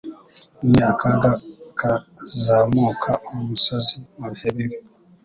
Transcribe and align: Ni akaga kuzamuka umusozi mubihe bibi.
Ni 0.69 0.79
akaga 0.91 1.31
kuzamuka 2.15 3.11
umusozi 3.33 3.95
mubihe 4.19 4.49
bibi. 4.55 4.77